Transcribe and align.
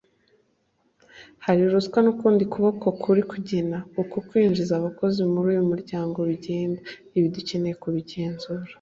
Hari 1.45 1.61
ruswa 1.73 1.97
n’ukundi 2.03 2.43
kuboko 2.53 2.85
kuri 3.03 3.21
kugena 3.31 3.77
uko 4.01 4.17
kwinjiza 4.27 4.73
abakozi 4.75 5.19
muri 5.31 5.47
uyu 5.53 5.63
muryango 5.71 6.17
bigenda; 6.29 6.79
Ibi 7.17 7.27
dukeneye 7.35 7.75
kubigenzura 7.83 8.63